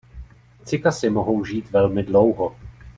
[0.63, 2.55] Cykasy mohou žít velmi dlouho.